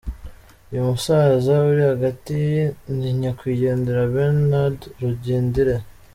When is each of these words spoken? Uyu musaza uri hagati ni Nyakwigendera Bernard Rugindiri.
Uyu 0.69 0.81
musaza 0.89 1.51
uri 1.69 1.81
hagati 1.91 2.37
ni 2.97 3.09
Nyakwigendera 3.21 4.11
Bernard 4.15 4.79
Rugindiri. 5.01 5.75